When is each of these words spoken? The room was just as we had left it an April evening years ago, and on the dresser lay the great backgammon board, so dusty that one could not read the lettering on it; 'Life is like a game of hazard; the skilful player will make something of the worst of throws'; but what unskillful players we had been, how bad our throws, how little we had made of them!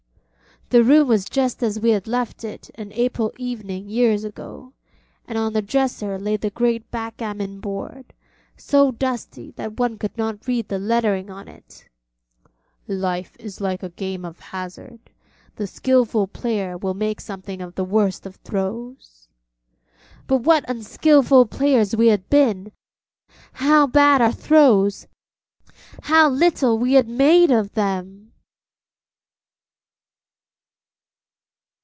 The 0.69 0.85
room 0.85 1.09
was 1.09 1.25
just 1.25 1.61
as 1.63 1.81
we 1.81 1.89
had 1.89 2.07
left 2.07 2.45
it 2.45 2.69
an 2.75 2.93
April 2.93 3.33
evening 3.37 3.89
years 3.89 4.23
ago, 4.23 4.71
and 5.27 5.37
on 5.37 5.51
the 5.51 5.61
dresser 5.61 6.17
lay 6.17 6.37
the 6.37 6.49
great 6.49 6.89
backgammon 6.91 7.59
board, 7.59 8.13
so 8.55 8.89
dusty 8.89 9.51
that 9.57 9.77
one 9.77 9.97
could 9.97 10.17
not 10.17 10.47
read 10.47 10.69
the 10.69 10.79
lettering 10.79 11.29
on 11.29 11.49
it; 11.49 11.89
'Life 12.87 13.35
is 13.37 13.59
like 13.59 13.83
a 13.83 13.89
game 13.89 14.23
of 14.23 14.39
hazard; 14.39 15.11
the 15.57 15.67
skilful 15.67 16.25
player 16.25 16.77
will 16.77 16.93
make 16.93 17.19
something 17.19 17.61
of 17.61 17.75
the 17.75 17.83
worst 17.83 18.25
of 18.25 18.37
throws'; 18.37 19.27
but 20.25 20.37
what 20.37 20.63
unskillful 20.69 21.47
players 21.47 21.97
we 21.97 22.07
had 22.07 22.29
been, 22.29 22.71
how 23.55 23.85
bad 23.85 24.21
our 24.21 24.31
throws, 24.31 25.07
how 26.03 26.29
little 26.29 26.79
we 26.79 26.93
had 26.93 27.09
made 27.09 27.51
of 27.51 27.73
them! 27.73 28.29